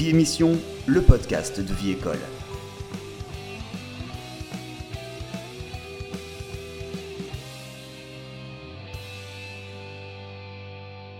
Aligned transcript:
Vie 0.00 0.08
Émission, 0.08 0.52
le 0.86 1.02
podcast 1.02 1.60
de 1.60 1.74
Vie 1.74 1.90
École. 1.90 2.16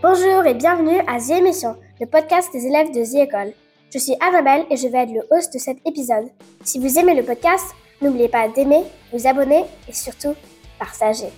Bonjour 0.01 0.47
et 0.47 0.55
bienvenue 0.55 0.99
à 1.07 1.21
The 1.21 1.33
Émission, 1.33 1.77
le 2.01 2.07
podcast 2.07 2.51
des 2.55 2.65
élèves 2.65 2.91
de 2.95 3.05
The 3.05 3.29
École. 3.29 3.53
Je 3.93 3.99
suis 3.99 4.17
Annabelle 4.19 4.65
et 4.71 4.79
je 4.79 4.89
vais 4.89 5.03
être 5.03 5.13
le 5.13 5.27
host 5.31 5.53
de 5.53 5.59
cet 5.59 5.77
épisode. 5.87 6.31
Si 6.65 6.79
vous 6.79 6.99
aimez 6.99 7.15
le 7.15 7.23
podcast, 7.23 7.75
n'oubliez 8.01 8.29
pas 8.29 8.49
d'aimer, 8.49 8.85
vous 9.13 9.27
abonner 9.27 9.67
et 9.91 9.93
surtout 9.93 10.35
partager. 10.79 11.29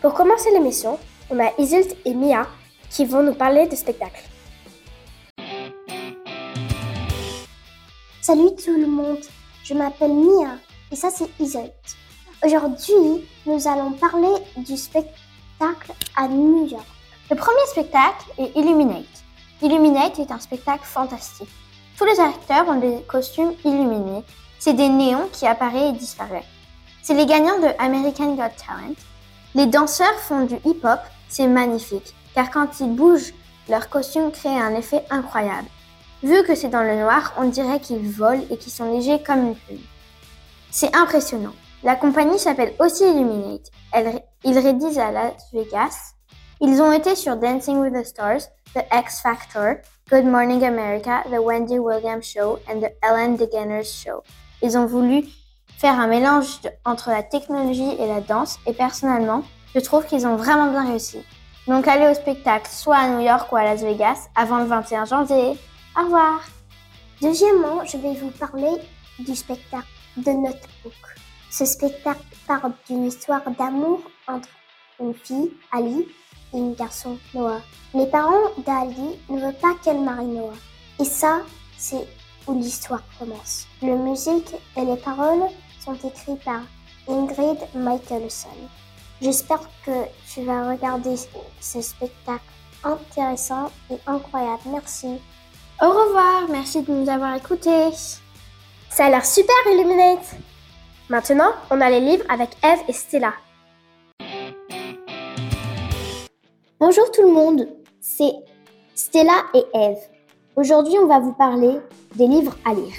Pour 0.00 0.14
commencer 0.14 0.52
l'émission, 0.52 1.00
on 1.30 1.40
a 1.40 1.50
Isult 1.58 1.96
et 2.04 2.14
Mia 2.14 2.46
qui 2.90 3.06
vont 3.06 3.24
nous 3.24 3.34
parler 3.34 3.66
de 3.66 3.74
spectacle. 3.74 4.22
Salut 8.26 8.56
tout 8.56 8.74
le 8.74 8.86
monde, 8.86 9.18
je 9.62 9.74
m'appelle 9.74 10.14
Mia 10.14 10.56
et 10.90 10.96
ça 10.96 11.10
c'est 11.10 11.28
Isult. 11.38 11.74
Aujourd'hui, 12.42 13.28
nous 13.44 13.68
allons 13.68 13.92
parler 13.92 14.32
du 14.56 14.78
spectacle 14.78 15.92
à 16.16 16.26
New 16.26 16.66
York. 16.66 16.86
Le 17.30 17.36
premier 17.36 17.66
spectacle 17.66 18.24
est 18.38 18.56
Illuminate. 18.56 19.04
Illuminate 19.60 20.20
est 20.20 20.30
un 20.30 20.38
spectacle 20.38 20.86
fantastique. 20.86 21.50
Tous 21.98 22.06
les 22.06 22.18
acteurs 22.18 22.66
ont 22.66 22.80
des 22.80 23.02
costumes 23.06 23.52
illuminés. 23.62 24.24
C'est 24.58 24.72
des 24.72 24.88
néons 24.88 25.28
qui 25.30 25.46
apparaissent 25.46 25.94
et 25.94 25.98
disparaissent. 25.98 26.44
C'est 27.02 27.12
les 27.12 27.26
gagnants 27.26 27.60
de 27.60 27.68
American 27.78 28.36
Got 28.36 28.56
Talent. 28.56 28.94
Les 29.54 29.66
danseurs 29.66 30.18
font 30.20 30.46
du 30.46 30.54
hip-hop, 30.64 31.00
c'est 31.28 31.46
magnifique, 31.46 32.14
car 32.34 32.50
quand 32.50 32.80
ils 32.80 32.90
bougent, 32.90 33.34
leur 33.68 33.90
costume 33.90 34.32
crée 34.32 34.48
un 34.58 34.74
effet 34.76 35.04
incroyable. 35.10 35.68
Vu 36.24 36.42
que 36.42 36.54
c'est 36.54 36.70
dans 36.70 36.82
le 36.82 36.96
noir, 36.96 37.34
on 37.36 37.44
dirait 37.50 37.80
qu'ils 37.80 38.10
volent 38.10 38.44
et 38.50 38.56
qu'ils 38.56 38.72
sont 38.72 38.90
légers 38.90 39.22
comme 39.22 39.48
une 39.48 39.54
plume. 39.54 39.84
C'est 40.70 40.96
impressionnant. 40.96 41.52
La 41.82 41.96
compagnie 41.96 42.38
s'appelle 42.38 42.72
aussi 42.78 43.04
Illuminate. 43.04 43.70
ils 44.42 44.58
rédisent 44.58 44.98
à 44.98 45.10
Las 45.10 45.34
Vegas. 45.52 46.14
Ils 46.62 46.80
ont 46.80 46.92
été 46.92 47.14
sur 47.14 47.36
Dancing 47.36 47.76
with 47.76 47.92
the 47.92 48.06
Stars, 48.06 48.48
The 48.74 48.86
X 48.90 49.20
Factor, 49.20 49.74
Good 50.10 50.24
Morning 50.24 50.64
America, 50.64 51.24
The 51.26 51.38
Wendy 51.38 51.78
Williams 51.78 52.24
Show 52.24 52.58
and 52.70 52.80
The 52.80 52.92
Ellen 53.02 53.36
DeGeneres 53.36 53.84
Show. 53.84 54.22
Ils 54.62 54.78
ont 54.78 54.86
voulu 54.86 55.24
faire 55.76 56.00
un 56.00 56.06
mélange 56.06 56.60
entre 56.86 57.10
la 57.10 57.22
technologie 57.22 57.96
et 57.98 58.06
la 58.06 58.22
danse 58.22 58.58
et 58.66 58.72
personnellement, 58.72 59.42
je 59.74 59.80
trouve 59.80 60.06
qu'ils 60.06 60.26
ont 60.26 60.36
vraiment 60.36 60.70
bien 60.70 60.86
réussi. 60.86 61.18
Donc 61.66 61.86
allez 61.86 62.08
au 62.08 62.14
spectacle 62.14 62.70
soit 62.70 62.96
à 62.96 63.08
New 63.08 63.20
York 63.20 63.52
ou 63.52 63.56
à 63.56 63.64
Las 63.64 63.82
Vegas 63.82 64.28
avant 64.34 64.60
le 64.60 64.64
21 64.64 65.04
janvier. 65.04 65.58
Au 65.96 66.02
revoir. 66.02 66.40
Deuxièmement, 67.22 67.84
je 67.84 67.96
vais 67.98 68.14
vous 68.14 68.30
parler 68.30 68.72
du 69.20 69.36
spectacle 69.36 69.86
de 70.16 70.30
Notebook. 70.32 70.92
Ce 71.50 71.64
spectacle 71.64 72.24
parle 72.48 72.72
d'une 72.88 73.04
histoire 73.04 73.48
d'amour 73.56 74.00
entre 74.26 74.48
une 74.98 75.14
fille, 75.14 75.52
Ali, 75.70 76.08
et 76.52 76.58
un 76.58 76.72
garçon, 76.72 77.16
Noah. 77.32 77.60
Les 77.94 78.06
parents 78.06 78.50
d'Ali 78.66 79.20
ne 79.28 79.38
veulent 79.38 79.60
pas 79.60 79.74
qu'elle 79.84 80.00
marie 80.00 80.26
Noah. 80.26 80.54
Et 81.00 81.04
ça, 81.04 81.42
c'est 81.76 82.08
où 82.48 82.58
l'histoire 82.58 83.02
commence. 83.18 83.66
La 83.80 83.94
musique 83.94 84.52
et 84.76 84.84
les 84.84 84.96
paroles 84.96 85.48
sont 85.80 85.94
écrites 85.94 86.42
par 86.44 86.62
Ingrid 87.06 87.58
Michaelson. 87.74 88.48
J'espère 89.22 89.60
que 89.86 90.06
tu 90.32 90.42
vas 90.42 90.70
regarder 90.70 91.14
ce 91.60 91.80
spectacle 91.80 92.42
intéressant 92.82 93.70
et 93.90 93.96
incroyable. 94.06 94.62
Merci. 94.66 95.20
Au 95.82 95.88
revoir, 95.88 96.48
merci 96.48 96.82
de 96.82 96.92
nous 96.92 97.10
avoir 97.10 97.34
écoutés. 97.34 97.90
Ça 98.90 99.06
a 99.06 99.10
l'air 99.10 99.26
super 99.26 99.56
Illuminate. 99.72 100.36
Maintenant, 101.08 101.50
on 101.68 101.80
a 101.80 101.90
les 101.90 101.98
livres 101.98 102.24
avec 102.28 102.50
Eve 102.62 102.78
et 102.86 102.92
Stella. 102.92 103.32
Bonjour 106.78 107.10
tout 107.10 107.22
le 107.22 107.32
monde, 107.32 107.68
c'est 108.00 108.32
Stella 108.94 109.46
et 109.52 109.64
Eve. 109.74 109.98
Aujourd'hui, 110.54 110.96
on 110.96 111.08
va 111.08 111.18
vous 111.18 111.32
parler 111.32 111.80
des 112.14 112.28
livres 112.28 112.56
à 112.64 112.72
lire. 112.72 112.94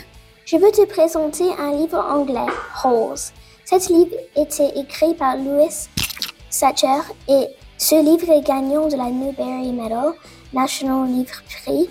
Je 0.45 0.57
veux 0.57 0.71
te 0.71 0.85
présenter 0.85 1.49
un 1.57 1.71
livre 1.77 1.97
anglais, 1.97 2.51
Holes. 2.83 3.31
Cet 3.63 3.87
livre 3.87 4.17
était 4.35 4.77
écrit 4.77 5.13
par 5.13 5.37
Louis 5.37 5.87
Satcher 6.49 6.99
et 7.29 7.47
ce 7.77 7.95
livre 8.03 8.29
est 8.31 8.45
gagnant 8.45 8.89
de 8.89 8.97
la 8.97 9.09
Newbery 9.09 9.71
Medal, 9.71 10.13
National 10.51 11.07
Livre 11.07 11.41
Prix 11.49 11.89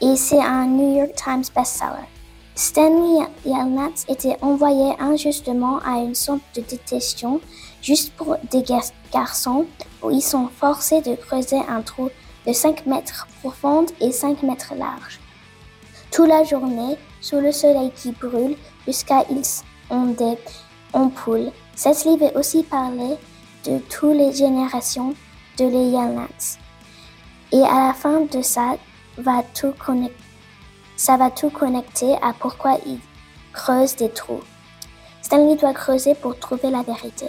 et 0.00 0.16
c'est 0.16 0.40
un 0.40 0.66
New 0.66 0.96
York 0.98 1.14
Times 1.14 1.44
bestseller. 1.54 2.08
Stanley 2.54 3.26
Yelnats 3.44 4.04
était 4.08 4.36
envoyé 4.42 4.92
injustement 4.98 5.78
à 5.78 5.98
une 5.98 6.14
sorte 6.14 6.42
de 6.54 6.60
détention 6.60 7.40
juste 7.80 8.12
pour 8.14 8.36
des 8.50 8.64
garçons 9.12 9.66
où 10.02 10.10
ils 10.10 10.22
sont 10.22 10.48
forcés 10.48 11.00
de 11.00 11.14
creuser 11.14 11.60
un 11.68 11.82
trou 11.82 12.10
de 12.46 12.52
5 12.52 12.86
mètres 12.86 13.26
profond 13.40 13.86
et 14.00 14.12
5 14.12 14.42
mètres 14.42 14.74
large. 14.76 15.20
Toute 16.10 16.28
la 16.28 16.44
journée, 16.44 16.96
sous 17.20 17.40
le 17.40 17.52
soleil 17.52 17.92
qui 17.94 18.12
brûle, 18.12 18.56
jusqu'à 18.86 19.24
ils 19.30 19.62
ont 19.90 20.06
des 20.06 20.36
ampoules. 20.92 21.52
Cette 21.76 22.04
livre 22.04 22.26
est 22.26 22.36
aussi 22.36 22.62
parlé 22.62 23.16
de 23.64 23.78
toutes 23.88 24.16
les 24.16 24.32
générations 24.32 25.14
de 25.58 25.64
les 25.64 25.90
Yelnats. 25.90 26.58
Et 27.52 27.62
à 27.62 27.88
la 27.88 27.94
fin 27.94 28.20
de 28.22 28.42
ça, 28.42 28.76
va 29.20 29.42
tout 29.54 29.72
ça 30.96 31.16
va 31.16 31.30
tout 31.30 31.50
connecter 31.50 32.14
à 32.22 32.32
pourquoi 32.38 32.76
ils 32.86 32.98
creusent 33.52 33.96
des 33.96 34.10
trous. 34.10 34.42
Stanley 35.22 35.56
doit 35.56 35.72
creuser 35.72 36.14
pour 36.14 36.38
trouver 36.38 36.70
la 36.70 36.82
vérité. 36.82 37.26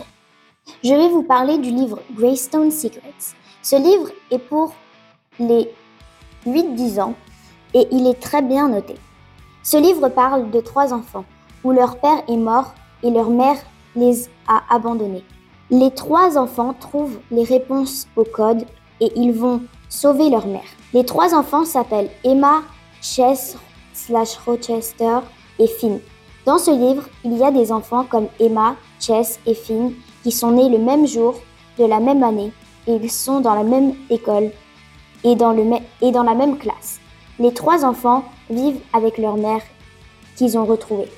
Je 0.83 0.93
vais 0.93 1.09
vous 1.09 1.23
parler 1.23 1.57
du 1.57 1.71
livre 1.71 1.99
Greystone 2.13 2.71
Secrets. 2.71 3.35
Ce 3.61 3.75
livre 3.75 4.11
est 4.29 4.39
pour 4.39 4.73
les 5.39 5.69
8-10 6.45 7.01
ans 7.01 7.15
et 7.73 7.87
il 7.91 8.07
est 8.07 8.19
très 8.19 8.41
bien 8.41 8.67
noté. 8.67 8.95
Ce 9.63 9.77
livre 9.77 10.09
parle 10.09 10.49
de 10.51 10.59
trois 10.59 10.93
enfants 10.93 11.25
où 11.63 11.71
leur 11.71 11.99
père 11.99 12.23
est 12.27 12.37
mort 12.37 12.73
et 13.03 13.11
leur 13.11 13.29
mère 13.29 13.57
les 13.95 14.27
a 14.47 14.63
abandonnés. 14.69 15.23
Les 15.69 15.91
trois 15.91 16.37
enfants 16.37 16.73
trouvent 16.73 17.19
les 17.31 17.43
réponses 17.43 18.07
au 18.15 18.23
code 18.23 18.65
et 19.01 19.11
ils 19.15 19.33
vont 19.33 19.61
sauver 19.89 20.29
leur 20.29 20.47
mère. 20.47 20.61
Les 20.93 21.05
trois 21.05 21.35
enfants 21.35 21.65
s'appellent 21.65 22.09
Emma, 22.23 22.61
Chess 23.01 23.57
Rochester 24.45 25.19
et 25.59 25.67
Finn. 25.67 25.99
Dans 26.45 26.57
ce 26.57 26.71
livre, 26.71 27.03
il 27.25 27.37
y 27.37 27.43
a 27.43 27.51
des 27.51 27.71
enfants 27.71 28.05
comme 28.05 28.27
Emma, 28.39 28.75
Chess 28.99 29.39
et 29.45 29.53
Finn 29.53 29.93
qui 30.23 30.31
sont 30.31 30.51
nés 30.51 30.69
le 30.69 30.77
même 30.77 31.05
jour, 31.05 31.35
de 31.77 31.85
la 31.85 31.99
même 31.99 32.23
année, 32.23 32.51
et 32.87 32.93
ils 32.93 33.11
sont 33.11 33.41
dans 33.41 33.55
la 33.55 33.63
même 33.63 33.93
école 34.09 34.51
et 35.23 35.35
dans, 35.35 35.51
le 35.51 35.63
et 36.01 36.11
dans 36.11 36.23
la 36.23 36.33
même 36.33 36.57
classe. 36.57 36.99
Les 37.39 37.53
trois 37.53 37.85
enfants 37.85 38.23
vivent 38.49 38.81
avec 38.93 39.17
leur 39.17 39.37
mère 39.37 39.61
qu'ils 40.35 40.57
ont 40.57 40.65
retrouvée. 40.65 41.09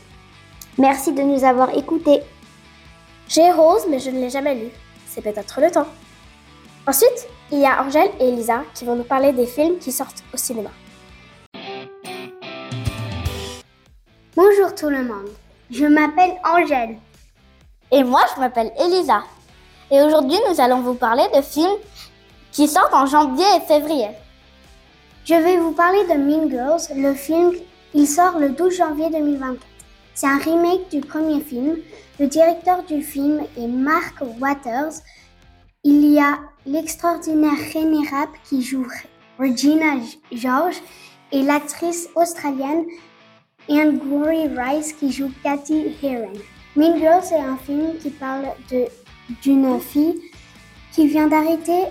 Merci 0.78 1.14
de 1.14 1.22
nous 1.22 1.44
avoir 1.44 1.76
écoutés. 1.78 2.22
J'ai 3.28 3.52
Rose, 3.52 3.86
mais 3.90 4.00
je 4.00 4.10
ne 4.10 4.20
l'ai 4.20 4.30
jamais 4.30 4.56
lu. 4.56 4.68
C'est 5.08 5.22
peut-être 5.22 5.62
le 5.62 5.72
temps. 5.72 5.88
Ensuite, 6.86 7.30
il 7.50 7.60
y 7.60 7.66
a 7.66 7.82
Angèle 7.82 8.12
et 8.20 8.28
Elisa 8.28 8.64
qui 8.74 8.84
vont 8.84 8.98
nous 8.98 9.06
parler 9.06 9.32
des 9.32 9.46
films 9.46 9.78
qui 9.80 9.94
sortent 9.94 10.22
au 10.34 10.38
cinéma. 10.38 10.70
Bonjour 14.36 14.76
tout 14.76 14.90
le 14.90 15.06
monde, 15.06 15.30
je 15.72 15.86
m'appelle 15.86 16.34
Angèle. 16.44 16.98
Et 17.90 18.04
moi, 18.04 18.22
je 18.36 18.42
m'appelle 18.42 18.74
Elisa. 18.78 19.24
Et 19.92 20.02
aujourd'hui, 20.02 20.38
nous 20.50 20.60
allons 20.60 20.82
vous 20.82 20.96
parler 20.96 21.24
de 21.34 21.42
films 21.42 21.78
qui 22.52 22.68
sortent 22.68 22.94
en 22.94 23.06
janvier 23.06 23.46
et 23.56 23.62
février. 23.62 24.10
Je 25.24 25.36
vais 25.36 25.56
vous 25.56 25.72
parler 25.72 26.04
de 26.04 26.16
Mean 26.16 26.50
Girls. 26.50 26.82
Le 26.98 27.14
film, 27.14 27.54
il 27.94 28.08
sort 28.08 28.40
le 28.40 28.50
12 28.50 28.76
janvier 28.76 29.10
2024. 29.10 29.62
C'est 30.16 30.28
un 30.28 30.38
remake 30.38 30.90
du 30.90 31.00
premier 31.00 31.40
film. 31.40 31.78
Le 32.20 32.28
directeur 32.28 32.84
du 32.84 33.02
film 33.02 33.42
est 33.58 33.68
Mark 33.68 34.16
Waters. 34.42 35.02
Il 35.86 36.14
y 36.14 36.18
a 36.18 36.40
l'extraordinaire 36.66 37.58
René 37.74 38.08
Rapp 38.10 38.30
qui 38.46 38.62
joue 38.62 38.88
Regina 39.38 39.96
George 40.32 40.78
et 41.34 41.42
l'actrice 41.42 42.08
australienne 42.16 42.86
Anne 43.70 43.98
Glory 43.98 44.48
Rice 44.48 44.94
qui 44.94 45.12
joue 45.12 45.30
Cathy 45.44 45.94
Heron. 46.02 46.32
Mean 46.78 46.98
Girls 46.98 47.26
est 47.34 47.44
un 47.44 47.58
film 47.58 47.98
qui 48.02 48.12
parle 48.12 48.46
d'une 49.42 49.78
fille 49.82 50.22
qui 50.94 51.08
vient 51.08 51.28
d'arrêter 51.28 51.90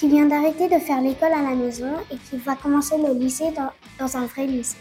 de 0.00 0.80
faire 0.80 1.00
l'école 1.00 1.32
à 1.32 1.42
la 1.42 1.54
maison 1.54 1.92
et 2.10 2.16
qui 2.16 2.38
va 2.38 2.56
commencer 2.56 2.96
le 2.98 3.14
lycée 3.14 3.54
dans 4.00 4.16
un 4.16 4.26
vrai 4.26 4.48
lycée. 4.48 4.78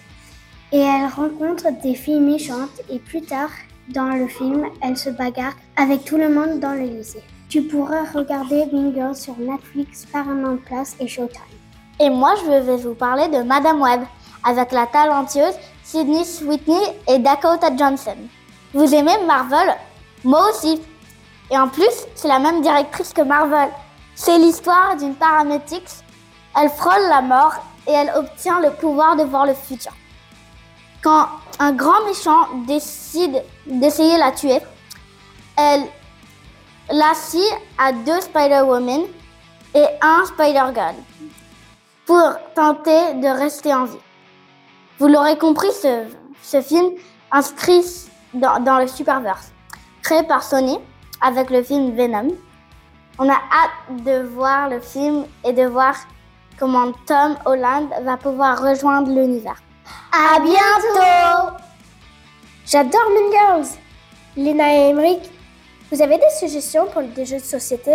Et 0.71 0.79
elle 0.79 1.11
rencontre 1.15 1.67
des 1.83 1.93
filles 1.93 2.21
méchantes 2.21 2.81
et 2.89 2.97
plus 2.97 3.21
tard 3.21 3.51
dans 3.89 4.15
le 4.15 4.27
film, 4.27 4.65
elle 4.81 4.97
se 4.97 5.11
bagarre 5.11 5.53
avec 5.75 6.05
tout 6.05 6.17
le 6.17 6.33
monde 6.33 6.59
dans 6.59 6.73
le 6.73 6.87
lycée. 6.87 7.21
Tu 7.51 7.61
pourras 7.63 8.05
regarder 8.13 8.65
Girls 8.95 9.17
sur 9.17 9.37
Netflix, 9.37 10.05
Paramount 10.05 10.55
Plus 10.65 10.95
et 11.01 11.07
Showtime. 11.09 11.41
Et 11.99 12.09
moi, 12.09 12.33
je 12.41 12.49
vais 12.49 12.77
vous 12.77 12.93
parler 12.93 13.27
de 13.27 13.43
Madame 13.43 13.81
Web. 13.81 14.03
avec 14.43 14.71
la 14.71 14.87
talentueuse 14.87 15.55
Sydney 15.83 16.23
Sweeney 16.23 16.97
et 17.09 17.19
Dakota 17.19 17.75
Johnson. 17.75 18.15
Vous 18.73 18.95
aimez 18.95 19.17
Marvel? 19.27 19.75
Moi 20.23 20.49
aussi. 20.49 20.81
Et 21.51 21.57
en 21.57 21.67
plus, 21.67 22.07
c'est 22.15 22.29
la 22.29 22.39
même 22.39 22.61
directrice 22.61 23.11
que 23.11 23.21
Marvel. 23.21 23.69
C'est 24.15 24.37
l'histoire 24.37 24.95
d'une 24.97 25.15
paramétix. 25.15 26.05
Elle 26.57 26.69
frôle 26.69 27.03
la 27.09 27.21
mort 27.21 27.55
et 27.85 27.91
elle 27.91 28.13
obtient 28.15 28.61
le 28.61 28.71
pouvoir 28.71 29.17
de 29.17 29.23
voir 29.23 29.45
le 29.45 29.53
futur. 29.53 29.91
Quand 31.03 31.27
un 31.59 31.73
grand 31.73 32.05
méchant 32.07 32.47
décide 32.65 33.43
d'essayer 33.65 34.17
la 34.17 34.31
tuer, 34.31 34.59
elle 35.57 35.83
l'assit 36.91 37.51
à 37.77 37.91
deux 37.91 38.19
Spider-Women 38.21 39.01
et 39.73 39.85
un 40.01 40.25
Spider-God 40.25 40.95
pour 42.05 42.33
tenter 42.55 43.13
de 43.15 43.27
rester 43.27 43.73
en 43.73 43.85
vie. 43.85 43.97
Vous 44.99 45.07
l'aurez 45.07 45.37
compris, 45.37 45.71
ce, 45.71 46.61
film 46.61 46.91
inscrit 47.31 47.85
dans, 48.33 48.59
dans 48.59 48.79
le 48.79 48.87
Superverse, 48.87 49.51
créé 50.03 50.23
par 50.23 50.43
Sony 50.43 50.77
avec 51.21 51.49
le 51.49 51.63
film 51.63 51.95
Venom. 51.95 52.29
On 53.19 53.29
a 53.29 53.33
hâte 53.33 54.03
de 54.03 54.23
voir 54.23 54.69
le 54.69 54.79
film 54.79 55.25
et 55.43 55.53
de 55.53 55.63
voir 55.63 55.95
comment 56.59 56.91
Tom 57.05 57.35
Holland 57.45 57.89
va 58.03 58.17
pouvoir 58.17 58.61
rejoindre 58.61 59.09
l'univers. 59.09 59.61
À 60.11 60.39
bientôt 60.39 61.57
J'adore 62.65 63.09
Mean 63.09 63.31
Girls. 63.31 63.77
Lena 64.37 64.73
et 64.73 64.89
Emmerich, 64.91 65.29
vous 65.91 66.01
avez 66.01 66.17
des 66.17 66.29
suggestions 66.39 66.85
pour 66.87 67.01
des 67.03 67.25
jeux 67.25 67.37
de 67.37 67.43
société? 67.43 67.91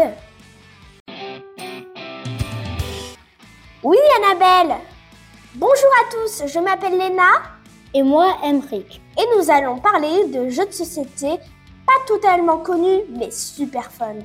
Oui, 3.82 3.96
Annabelle 4.18 4.76
Bonjour 5.54 5.90
à 6.02 6.10
tous, 6.12 6.42
je 6.46 6.58
m'appelle 6.58 6.98
Léna 6.98 7.22
Et 7.94 8.02
moi, 8.02 8.36
Emmerich. 8.44 9.00
et 9.18 9.24
nous 9.36 9.50
allons 9.50 9.78
parler 9.78 10.26
de 10.26 10.50
jeux 10.50 10.66
de 10.66 10.72
société 10.72 11.38
pas 11.86 12.04
totalement 12.06 12.58
connus 12.58 13.02
mais 13.10 13.30
super 13.30 13.90
fun. 13.90 14.16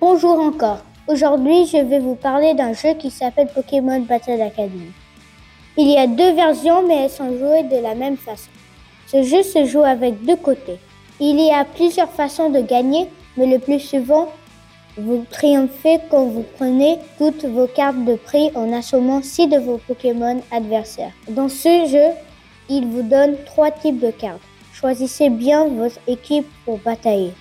Bonjour 0.00 0.38
encore. 0.38 0.78
Aujourd'hui, 1.06 1.66
je 1.66 1.78
vais 1.78 1.98
vous 1.98 2.14
parler 2.14 2.54
d'un 2.54 2.72
jeu 2.72 2.94
qui 2.94 3.10
s'appelle 3.10 3.48
Pokémon 3.54 4.00
Battle 4.00 4.40
Academy. 4.40 4.92
Il 5.76 5.90
y 5.90 5.98
a 5.98 6.06
deux 6.06 6.32
versions, 6.32 6.86
mais 6.86 7.04
elles 7.04 7.10
sont 7.10 7.36
jouées 7.36 7.64
de 7.64 7.82
la 7.82 7.94
même 7.94 8.16
façon. 8.16 8.50
Ce 9.08 9.22
jeu 9.22 9.42
se 9.42 9.64
joue 9.64 9.82
avec 9.82 10.24
deux 10.24 10.36
côtés. 10.36 10.78
Il 11.22 11.38
y 11.38 11.50
a 11.50 11.66
plusieurs 11.66 12.10
façons 12.10 12.48
de 12.48 12.60
gagner, 12.60 13.06
mais 13.36 13.44
le 13.44 13.58
plus 13.58 13.78
souvent, 13.78 14.28
vous 14.96 15.26
triomphez 15.30 16.00
quand 16.10 16.24
vous 16.24 16.46
prenez 16.56 16.98
toutes 17.18 17.44
vos 17.44 17.66
cartes 17.66 18.06
de 18.06 18.14
prix 18.14 18.50
en 18.54 18.72
assommant 18.72 19.20
six 19.22 19.46
de 19.46 19.58
vos 19.58 19.76
Pokémon 19.86 20.40
adversaires. 20.50 21.12
Dans 21.28 21.50
ce 21.50 21.86
jeu, 21.86 22.16
il 22.70 22.86
vous 22.86 23.02
donne 23.02 23.36
trois 23.44 23.70
types 23.70 24.00
de 24.00 24.10
cartes. 24.10 24.40
Choisissez 24.72 25.28
bien 25.28 25.66
votre 25.68 25.98
équipe 26.06 26.46
pour 26.64 26.78
batailler. 26.78 27.34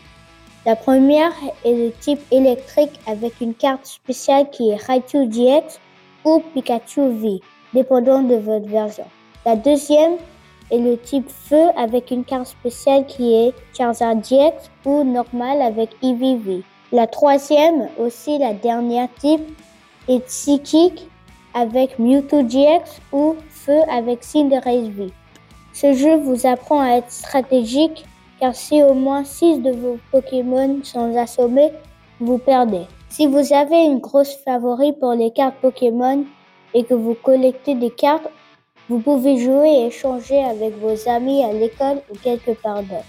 La 0.65 0.75
première 0.75 1.31
est 1.63 1.73
le 1.73 1.93
type 2.01 2.19
électrique 2.31 2.99
avec 3.07 3.39
une 3.39 3.53
carte 3.53 3.85
spéciale 3.85 4.49
qui 4.49 4.71
est 4.71 4.75
Raichu 4.75 5.25
GX 5.25 5.79
ou 6.25 6.43
Pikachu 6.53 7.11
V, 7.13 7.39
dépendant 7.73 8.23
de 8.23 8.35
votre 8.35 8.67
version. 8.67 9.05
La 9.45 9.55
deuxième 9.55 10.17
est 10.71 10.77
le 10.77 10.97
type 10.97 11.29
feu 11.29 11.67
avec 11.75 12.11
une 12.11 12.23
carte 12.23 12.47
spéciale 12.47 13.05
qui 13.05 13.33
est 13.33 13.53
Charizard 13.75 14.15
GX 14.15 14.69
ou 14.85 15.03
normal 15.03 15.61
avec 15.61 15.89
Eevee 16.01 16.37
V. 16.37 16.63
La 16.91 17.07
troisième, 17.07 17.87
aussi 17.97 18.37
la 18.37 18.53
dernière 18.53 19.09
type, 19.19 19.41
est 20.07 20.25
psychique 20.25 21.07
avec 21.53 21.99
Mewtwo 21.99 22.43
GX 22.43 23.01
ou 23.11 23.35
feu 23.49 23.79
avec 23.91 24.23
Cinderace 24.23 24.87
V. 24.89 25.11
Ce 25.73 25.93
jeu 25.93 26.17
vous 26.17 26.45
apprend 26.45 26.81
à 26.81 26.97
être 26.97 27.11
stratégique 27.11 28.05
car 28.39 28.55
si 28.55 28.81
au 28.81 28.93
moins 28.93 29.23
6 29.23 29.59
de 29.59 29.71
vos 29.71 29.97
Pokémon 30.11 30.79
sont 30.83 31.15
assommés, 31.17 31.71
vous 32.19 32.37
perdez. 32.37 32.83
Si 33.09 33.27
vous 33.27 33.53
avez 33.53 33.83
une 33.83 33.99
grosse 33.99 34.35
favori 34.45 34.93
pour 34.93 35.13
les 35.13 35.31
cartes 35.31 35.55
Pokémon 35.61 36.25
et 36.73 36.83
que 36.83 36.93
vous 36.93 37.15
collectez 37.15 37.75
des 37.75 37.89
cartes, 37.89 38.29
vous 38.89 38.99
pouvez 38.99 39.37
jouer 39.37 39.69
et 39.69 39.85
échanger 39.85 40.43
avec 40.43 40.75
vos 40.79 41.07
amis 41.07 41.43
à 41.43 41.53
l'école 41.53 42.01
ou 42.09 42.17
quelque 42.17 42.51
part 42.51 42.81
d'autre. 42.81 43.05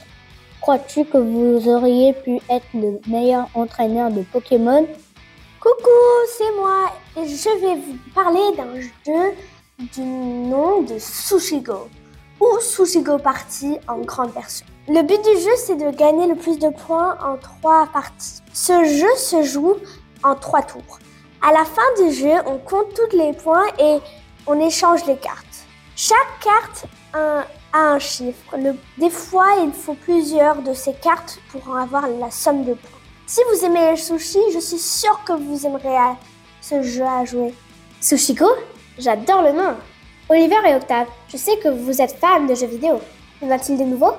Crois-tu 0.61 1.06
que 1.06 1.17
vous 1.17 1.69
auriez 1.69 2.12
pu 2.12 2.38
être 2.50 2.67
le 2.75 3.00
meilleur 3.09 3.49
entraîneur 3.55 4.11
de 4.11 4.21
Pokémon? 4.21 4.87
Coucou, 5.59 6.00
c'est 6.37 6.55
moi 6.56 6.93
et 7.17 7.27
je 7.27 7.61
vais 7.61 7.77
vous 7.77 7.97
parler 8.15 8.56
d'un 8.56 8.79
jeu 8.79 9.35
du 9.94 10.03
nom 10.03 10.82
de 10.82 10.99
Sushigo 10.99 11.88
ou 12.38 12.61
Sushigo 12.61 13.17
Party 13.17 13.79
en 13.88 14.00
grande 14.00 14.32
version. 14.32 14.67
Le 14.87 15.03
but 15.03 15.23
du 15.23 15.41
jeu, 15.41 15.50
c'est 15.56 15.77
de 15.77 15.91
gagner 15.97 16.27
le 16.27 16.35
plus 16.35 16.59
de 16.59 16.69
points 16.69 17.17
en 17.25 17.38
trois 17.38 17.87
parties. 17.93 18.41
Ce 18.53 18.85
jeu 18.85 19.17
se 19.17 19.43
joue 19.43 19.77
en 20.23 20.35
trois 20.35 20.62
tours. 20.62 20.99
À 21.41 21.53
la 21.53 21.65
fin 21.65 22.05
du 22.05 22.12
jeu, 22.12 22.35
on 22.44 22.59
compte 22.59 22.93
tous 22.94 23.17
les 23.17 23.32
points 23.32 23.67
et 23.79 23.99
on 24.47 24.61
échange 24.61 25.06
les 25.06 25.17
cartes. 25.17 25.50
Chaque 26.02 26.38
carte 26.43 26.87
a, 27.12 27.44
a 27.75 27.79
un 27.79 27.99
chiffre. 27.99 28.56
Le- 28.56 28.75
des 28.97 29.11
fois, 29.11 29.49
il 29.62 29.70
faut 29.70 29.93
plusieurs 29.93 30.62
de 30.62 30.73
ces 30.73 30.94
cartes 30.94 31.38
pour 31.52 31.69
en 31.69 31.75
avoir 31.75 32.08
la 32.08 32.31
somme 32.31 32.64
de 32.64 32.73
points. 32.73 32.99
Si 33.26 33.43
vous 33.52 33.67
aimez 33.67 33.91
les 33.91 33.97
sushis, 33.99 34.38
je 34.55 34.61
suis 34.61 34.79
sûre 34.79 35.20
que 35.26 35.35
vous 35.35 35.67
aimerez 35.67 36.17
ce 36.62 36.81
jeu 36.82 37.05
à 37.05 37.26
jouer. 37.26 37.52
Sushiko 38.00 38.47
J'adore 38.99 39.43
le 39.43 39.52
nom. 39.52 39.75
Oliver 40.31 40.56
et 40.70 40.75
Octave, 40.75 41.06
je 41.29 41.37
sais 41.37 41.58
que 41.58 41.69
vous 41.69 42.00
êtes 42.00 42.17
fans 42.17 42.46
de 42.46 42.55
jeux 42.55 42.67
vidéo. 42.69 42.99
Y 43.43 43.44
en 43.44 43.50
a-t-il 43.50 43.76
des 43.76 43.85
nouveaux? 43.85 44.14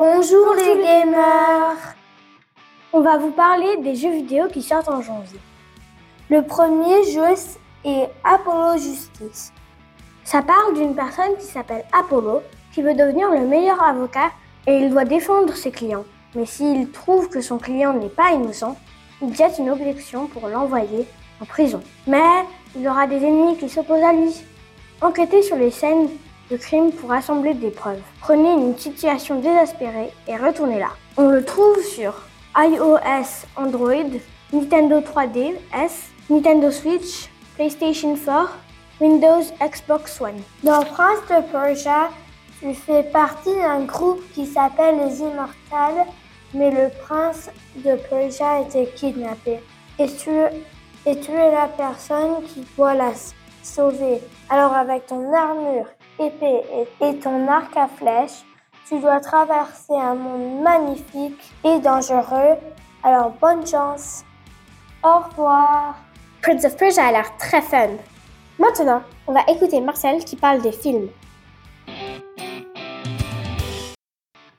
Bonjour 0.00 0.52
les 0.56 0.82
gamers 0.82 1.94
On 2.92 3.02
va 3.02 3.18
vous 3.18 3.30
parler 3.30 3.76
des 3.76 3.94
jeux 3.94 4.10
vidéo 4.10 4.48
qui 4.48 4.62
sortent 4.62 4.88
en 4.88 5.00
janvier. 5.00 5.38
Le 6.28 6.42
premier 6.42 7.04
jeu 7.12 7.36
est 7.84 8.08
Apollo 8.24 8.78
Justice. 8.78 9.52
Ça 10.24 10.42
parle 10.42 10.74
d'une 10.74 10.94
personne 10.94 11.36
qui 11.38 11.46
s'appelle 11.46 11.84
Apollo 11.92 12.42
qui 12.72 12.82
veut 12.82 12.94
devenir 12.94 13.30
le 13.30 13.46
meilleur 13.46 13.82
avocat 13.82 14.30
et 14.66 14.76
il 14.78 14.90
doit 14.90 15.04
défendre 15.04 15.54
ses 15.54 15.70
clients. 15.70 16.04
Mais 16.34 16.46
s'il 16.46 16.90
trouve 16.90 17.28
que 17.28 17.40
son 17.40 17.58
client 17.58 17.94
n'est 17.94 18.08
pas 18.08 18.32
innocent, 18.32 18.76
il 19.22 19.34
jette 19.34 19.58
une 19.58 19.70
objection 19.70 20.26
pour 20.26 20.48
l'envoyer 20.48 21.06
en 21.40 21.44
prison. 21.44 21.80
Mais 22.06 22.44
il 22.76 22.86
aura 22.86 23.06
des 23.06 23.24
ennemis 23.24 23.56
qui 23.56 23.68
s'opposent 23.68 24.02
à 24.02 24.12
lui. 24.12 24.34
Enquêtez 25.00 25.42
sur 25.42 25.56
les 25.56 25.70
scènes 25.70 26.08
de 26.50 26.56
crime 26.56 26.92
pour 26.92 27.12
assembler 27.12 27.54
des 27.54 27.70
preuves. 27.70 28.02
Prenez 28.20 28.52
une 28.52 28.76
situation 28.76 29.40
désespérée 29.40 30.10
et 30.28 30.36
retournez-la. 30.36 30.90
On 31.16 31.28
le 31.28 31.44
trouve 31.44 31.80
sur 31.82 32.14
iOS, 32.56 33.46
Android, 33.56 34.10
Nintendo 34.52 35.00
3DS, 35.00 36.10
Nintendo 36.30 36.70
Switch, 36.70 37.28
PlayStation 37.56 38.16
4, 38.16 38.50
Windows, 39.00 39.42
Xbox 39.60 40.20
One. 40.20 40.42
Dans 40.62 40.82
Prince 40.82 41.20
de 41.30 41.40
Persia, 41.50 42.10
tu 42.60 42.74
fais 42.74 43.02
partie 43.02 43.54
d'un 43.54 43.84
groupe 43.84 44.20
qui 44.34 44.44
s'appelle 44.44 44.98
les 44.98 45.20
Immortals, 45.20 46.06
mais 46.52 46.70
le 46.70 46.90
prince 47.02 47.50
de 47.76 47.96
Persia 47.96 48.50
a 48.50 48.60
été 48.60 48.86
kidnappé. 48.94 49.60
Et 49.98 50.06
tu, 50.06 50.30
et 51.06 51.14
la 51.50 51.68
personne 51.68 52.42
qui 52.44 52.66
doit 52.76 52.94
la 52.94 53.12
sauver. 53.62 54.20
Alors 54.50 54.74
avec 54.74 55.06
ton 55.06 55.32
armure, 55.32 55.86
épée 56.18 56.62
et, 57.00 57.06
et 57.06 57.18
ton 57.18 57.48
arc 57.48 57.74
à 57.74 57.88
flèches, 57.88 58.44
tu 58.86 59.00
dois 59.00 59.20
traverser 59.20 59.94
un 59.94 60.14
monde 60.14 60.62
magnifique 60.62 61.52
et 61.64 61.78
dangereux. 61.80 62.56
Alors 63.02 63.30
bonne 63.40 63.66
chance. 63.66 64.24
Au 65.02 65.20
revoir. 65.20 66.05
Prince 66.46 66.64
of 66.64 66.76
Persia 66.76 67.04
a 67.04 67.10
l'air 67.10 67.36
très 67.38 67.60
fun. 67.60 67.88
Maintenant, 68.56 69.02
on 69.26 69.32
va 69.32 69.40
écouter 69.48 69.80
Marcel 69.80 70.24
qui 70.24 70.36
parle 70.36 70.62
des 70.62 70.70
films. 70.70 71.08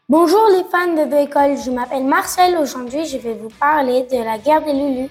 Bonjour 0.10 0.50
les 0.51 0.65
fans 0.65 0.91
de 0.91 1.10
deux 1.10 1.20
écoles, 1.20 1.56
je 1.56 1.72
m'appelle 1.72 2.03
Marcel. 2.03 2.58
Aujourd'hui, 2.58 3.06
je 3.06 3.17
vais 3.17 3.36
vous 3.36 3.48
parler 3.58 4.06
de 4.12 4.17
la 4.17 4.38
guerre 4.38 4.65
des 4.65 4.74
Lulu. 4.74 5.08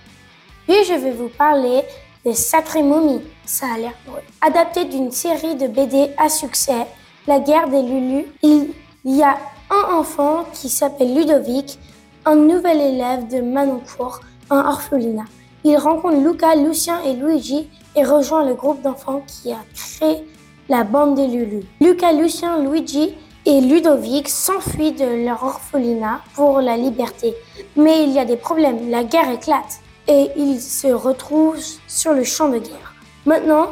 Puis 0.69 0.85
je 0.87 0.93
vais 0.93 1.13
vous 1.13 1.31
parler 1.31 1.83
de 2.27 2.33
Sacré 2.33 2.83
Momie. 2.83 3.23
Ça 3.47 3.69
a 3.75 3.79
l'air 3.79 3.95
drôle. 4.05 4.21
Adapté 4.43 4.85
d'une 4.85 5.11
série 5.11 5.55
de 5.55 5.69
BD 5.69 6.11
à 6.19 6.29
succès, 6.29 6.87
La 7.27 7.41
guerre 7.41 7.71
des 7.71 7.81
Lulu, 7.81 8.27
il 8.43 8.75
y 9.03 9.23
a 9.23 9.39
un 9.71 9.95
enfant 9.95 10.45
qui 10.53 10.69
s'appelle 10.69 11.15
Ludovic, 11.15 11.79
un 12.27 12.35
nouvel 12.35 12.83
élève 12.83 13.29
de 13.29 13.41
Manoncourt, 13.41 14.21
un 14.51 14.61
orphelinat. 14.61 15.25
Il 15.69 15.77
rencontre 15.79 16.19
Luca, 16.19 16.55
Lucien 16.55 17.03
et 17.03 17.15
Luigi 17.15 17.67
et 17.97 18.05
rejoint 18.05 18.45
le 18.47 18.55
groupe 18.55 18.83
d'enfants 18.83 19.23
qui 19.27 19.51
a 19.51 19.59
créé 19.75 20.25
la 20.69 20.85
bande 20.85 21.17
des 21.17 21.27
Lulu. 21.27 21.65
Luca, 21.81 22.13
Lucien, 22.13 22.63
Luigi 22.63 23.17
et 23.45 23.61
Ludovic 23.61 24.29
s'enfuient 24.29 24.93
de 24.93 25.25
leur 25.25 25.43
orphelinat 25.43 26.21
pour 26.37 26.61
la 26.61 26.77
liberté. 26.77 27.35
Mais 27.75 28.05
il 28.05 28.13
y 28.13 28.21
a 28.21 28.25
des 28.25 28.37
problèmes, 28.37 28.91
la 28.91 29.03
guerre 29.03 29.29
éclate 29.29 29.81
et 30.07 30.29
ils 30.37 30.61
se 30.61 30.87
retrouvent 30.87 31.59
sur 31.89 32.13
le 32.13 32.23
champ 32.23 32.49
de 32.49 32.59
guerre. 32.59 32.95
Maintenant, 33.25 33.71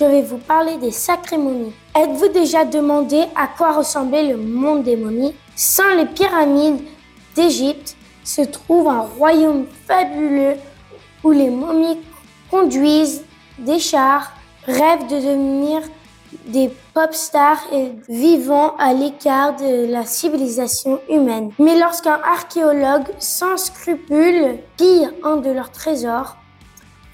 je 0.00 0.06
vais 0.06 0.22
vous 0.22 0.38
parler 0.38 0.78
des 0.78 0.90
sacrées 0.90 1.36
momies. 1.36 1.74
Êtes-vous 1.94 2.28
déjà 2.28 2.64
demandé 2.64 3.24
à 3.34 3.46
quoi 3.46 3.72
ressemblait 3.72 4.26
le 4.26 4.38
monde 4.38 4.84
des 4.84 4.96
momies? 4.96 5.34
Sans 5.54 5.96
les 5.98 6.06
pyramides 6.06 6.80
d'Égypte 7.34 7.94
se 8.24 8.40
trouve 8.40 8.88
un 8.88 9.02
royaume 9.02 9.66
fabuleux 9.86 10.54
où 11.26 11.32
les 11.32 11.50
momies 11.50 11.98
conduisent 12.52 13.24
des 13.58 13.80
chars, 13.80 14.30
rêvent 14.64 15.08
de 15.08 15.16
devenir 15.16 15.82
des 16.46 16.70
pop 16.94 17.12
stars 17.12 17.64
et 17.72 17.92
vivant 18.08 18.76
à 18.78 18.92
l'écart 18.92 19.56
de 19.56 19.90
la 19.90 20.04
civilisation 20.04 21.00
humaine. 21.10 21.50
Mais 21.58 21.76
lorsqu'un 21.78 22.20
archéologue 22.22 23.08
sans 23.18 23.56
scrupules 23.56 24.58
pille 24.76 25.08
un 25.24 25.38
de 25.38 25.50
leurs 25.50 25.72
trésors, 25.72 26.36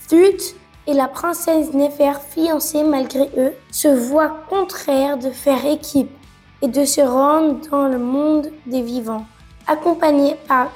Thut 0.08 0.56
et 0.86 0.92
la 0.92 1.08
princesse 1.08 1.72
Néfer, 1.72 2.12
fiancée 2.34 2.82
malgré 2.82 3.30
eux, 3.38 3.54
se 3.70 3.88
voient 3.88 4.44
contraires 4.50 5.16
de 5.16 5.30
faire 5.30 5.64
équipe 5.64 6.10
et 6.60 6.68
de 6.68 6.84
se 6.84 7.00
rendre 7.00 7.66
dans 7.70 7.88
le 7.88 7.98
monde 7.98 8.50
des 8.66 8.82
vivants. 8.82 9.24
Accompagnés 9.66 10.36
par 10.46 10.70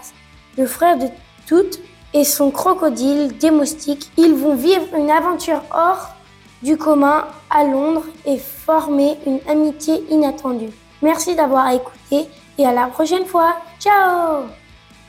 le 0.56 0.66
frère 0.66 0.96
de 0.96 1.08
Tout 1.46 1.78
et 2.16 2.24
son 2.24 2.50
crocodile 2.50 3.36
démostique, 3.36 4.10
ils 4.16 4.34
vont 4.34 4.54
vivre 4.54 4.86
une 4.96 5.10
aventure 5.10 5.60
hors 5.70 6.14
du 6.62 6.78
commun 6.78 7.26
à 7.50 7.64
Londres 7.64 8.06
et 8.24 8.38
former 8.38 9.18
une 9.26 9.38
amitié 9.46 10.02
inattendue. 10.08 10.70
Merci 11.02 11.34
d'avoir 11.36 11.70
écouté 11.72 12.26
et 12.56 12.64
à 12.64 12.72
la 12.72 12.86
prochaine 12.86 13.26
fois. 13.26 13.56
Ciao 13.78 14.44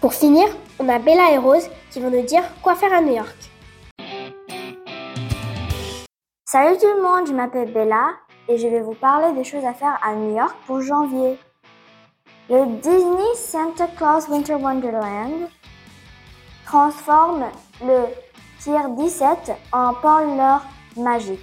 Pour 0.02 0.14
finir, 0.14 0.50
on 0.80 0.90
a 0.90 1.00
Bella 1.00 1.32
et 1.32 1.38
Rose 1.38 1.70
qui 1.92 2.02
vont 2.02 2.12
nous 2.12 2.24
dire 2.24 2.44
quoi 2.62 2.76
faire 2.76 2.92
à 2.92 3.00
New 3.00 3.16
York. 3.16 3.38
Salut 6.44 6.78
tout 6.78 6.94
le 6.94 7.02
monde, 7.02 7.26
je 7.26 7.34
m'appelle 7.34 7.72
Bella 7.72 8.10
et 8.50 8.58
je 8.58 8.68
vais 8.68 8.82
vous 8.82 8.96
parler 8.96 9.34
des 9.34 9.46
choses 9.46 9.64
à 9.64 9.74
faire 9.74 9.98
à 10.04 10.14
New 10.14 10.36
York 10.36 10.58
pour 10.66 10.82
janvier. 10.82 11.40
Le 12.50 12.66
Disney 12.82 13.34
Santa 13.36 13.88
Claus 13.96 14.28
Winter 14.28 14.56
Wonderland 14.56 15.48
transforme 16.68 17.46
le 17.82 18.08
Tier 18.60 18.78
17 18.98 19.54
en 19.72 19.94
parleur 19.94 20.62
magique. 20.98 21.40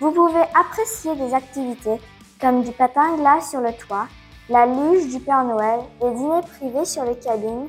Vous 0.00 0.10
pouvez 0.10 0.42
apprécier 0.58 1.14
des 1.14 1.32
activités 1.32 2.00
comme 2.40 2.64
du 2.64 2.72
patin 2.72 3.16
glace 3.16 3.50
sur 3.50 3.60
le 3.60 3.72
toit, 3.72 4.08
la 4.48 4.66
luge 4.66 5.14
du 5.14 5.20
Père 5.20 5.44
Noël, 5.44 5.80
des 6.00 6.10
dîners 6.10 6.46
privés 6.58 6.84
sur 6.84 7.04
les 7.04 7.16
cabines 7.16 7.68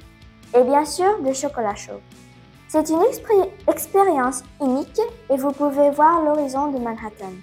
et 0.55 0.63
bien 0.63 0.83
sûr 0.83 1.19
de 1.21 1.31
chocolat 1.31 1.75
chaud. 1.75 2.01
C'est 2.67 2.89
une 2.89 3.03
expérience 3.67 4.43
unique 4.59 5.01
et 5.29 5.37
vous 5.37 5.51
pouvez 5.51 5.91
voir 5.91 6.23
l'horizon 6.23 6.71
de 6.71 6.79
Manhattan. 6.79 7.33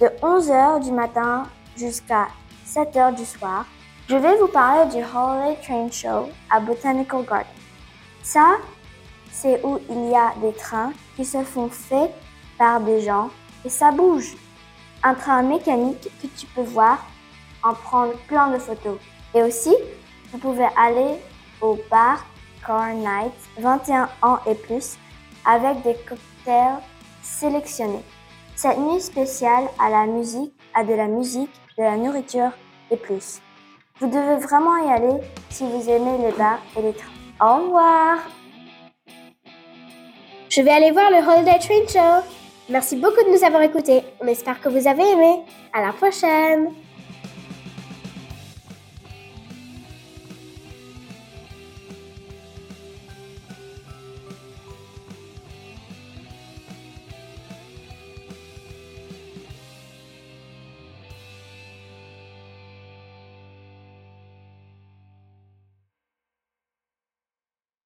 De 0.00 0.06
11h 0.22 0.82
du 0.82 0.90
matin 0.90 1.44
jusqu'à 1.76 2.26
7h 2.66 3.14
du 3.14 3.24
soir, 3.24 3.64
je 4.08 4.16
vais 4.16 4.36
vous 4.38 4.48
parler 4.48 4.90
du 4.90 5.04
Holiday 5.04 5.56
Train 5.62 5.90
Show 5.90 6.28
à 6.50 6.58
Botanical 6.58 7.24
Garden. 7.24 7.61
Ça, 8.22 8.56
c'est 9.30 9.64
où 9.64 9.80
il 9.90 10.10
y 10.10 10.14
a 10.14 10.32
des 10.40 10.52
trains 10.52 10.92
qui 11.16 11.24
se 11.24 11.42
font 11.42 11.68
faits 11.68 12.12
par 12.58 12.80
des 12.80 13.00
gens 13.00 13.30
et 13.64 13.68
ça 13.68 13.90
bouge. 13.90 14.36
Un 15.02 15.14
train 15.14 15.42
mécanique 15.42 16.08
que 16.20 16.28
tu 16.28 16.46
peux 16.46 16.62
voir, 16.62 17.04
en 17.64 17.74
prendre 17.74 18.14
plein 18.28 18.50
de 18.50 18.58
photos. 18.58 18.98
Et 19.34 19.42
aussi, 19.42 19.74
vous 20.30 20.38
pouvez 20.38 20.68
aller 20.76 21.18
au 21.60 21.78
bar 21.90 22.24
Car 22.64 22.94
Night 22.94 23.32
21 23.58 24.08
ans 24.22 24.38
et 24.46 24.54
plus 24.54 24.96
avec 25.44 25.82
des 25.82 25.96
cocktails 26.08 26.78
sélectionnés. 27.22 28.04
Cette 28.54 28.78
nuit 28.78 29.00
spéciale 29.00 29.64
à 29.80 29.90
la 29.90 30.06
musique, 30.06 30.54
à 30.74 30.84
de 30.84 30.94
la 30.94 31.08
musique, 31.08 31.50
de 31.76 31.82
la 31.82 31.96
nourriture 31.96 32.50
et 32.90 32.96
plus. 32.96 33.40
Vous 33.98 34.06
devez 34.06 34.36
vraiment 34.36 34.76
y 34.76 34.90
aller 34.90 35.20
si 35.50 35.64
vous 35.64 35.88
aimez 35.88 36.18
les 36.18 36.32
bars 36.32 36.60
et 36.76 36.82
les 36.82 36.92
trains. 36.92 37.21
Au 37.40 37.56
revoir 37.56 38.18
Je 40.48 40.60
vais 40.60 40.70
aller 40.70 40.90
voir 40.90 41.10
le 41.10 41.16
Holiday 41.18 41.58
Train 41.58 41.86
Show. 41.88 42.26
Merci 42.68 42.96
beaucoup 42.96 43.22
de 43.24 43.36
nous 43.36 43.44
avoir 43.44 43.62
écoutés. 43.62 44.02
On 44.20 44.26
espère 44.26 44.60
que 44.60 44.68
vous 44.68 44.86
avez 44.86 45.02
aimé. 45.02 45.40
À 45.72 45.80
la 45.82 45.92
prochaine! 45.92 46.68